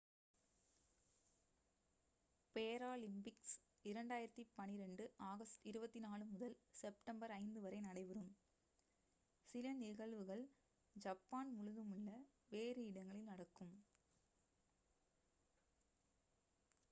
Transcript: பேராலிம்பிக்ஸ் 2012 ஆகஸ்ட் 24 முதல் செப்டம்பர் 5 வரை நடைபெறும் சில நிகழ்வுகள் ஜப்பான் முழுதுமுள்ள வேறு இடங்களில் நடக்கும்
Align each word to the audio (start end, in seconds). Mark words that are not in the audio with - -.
பேராலிம்பிக்ஸ் 2.55 3.51
2012 3.85 4.95
ஆகஸ்ட் 5.27 5.59
24 5.65 5.99
முதல் 6.31 6.55
செப்டம்பர் 6.79 7.33
5 7.35 7.63
வரை 7.65 7.81
நடைபெறும் 7.81 8.31
சில 9.49 9.73
நிகழ்வுகள் 9.81 10.43
ஜப்பான் 10.95 11.51
முழுதுமுள்ள 11.57 12.09
வேறு 12.51 12.83
இடங்களில் 12.89 13.29
நடக்கும் 13.31 13.75